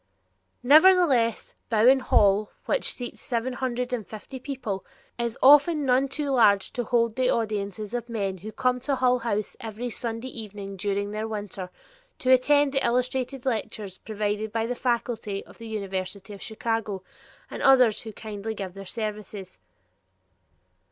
Nevertheless 0.63 1.53
Bowen 1.69 1.99
Hall, 1.99 2.49
which 2.65 2.91
seats 2.91 3.21
seven 3.21 3.53
hundred 3.53 3.93
and 3.93 4.07
fifty 4.07 4.39
people, 4.39 4.83
is 5.19 5.37
often 5.43 5.85
none 5.85 6.07
too 6.07 6.31
large 6.31 6.73
to 6.73 6.85
hold 6.85 7.15
the 7.15 7.29
audiences 7.29 7.93
of 7.93 8.09
men 8.09 8.39
who 8.39 8.51
come 8.51 8.79
to 8.79 8.95
Hull 8.95 9.19
House 9.19 9.55
every 9.59 9.91
Sunday 9.91 10.29
evening 10.29 10.75
during 10.75 11.11
the 11.11 11.27
winter 11.27 11.69
to 12.17 12.31
attend 12.31 12.71
the 12.73 12.83
illustrated 12.83 13.45
lectures 13.45 13.99
provided 13.99 14.51
by 14.51 14.65
the 14.65 14.73
faculty 14.73 15.45
of 15.45 15.59
the 15.59 15.67
University 15.67 16.33
of 16.33 16.41
Chicago 16.41 17.03
and 17.51 17.61
others 17.61 18.01
who 18.01 18.11
kindly 18.11 18.55
give 18.55 18.73
their 18.73 18.87
services. 18.87 19.59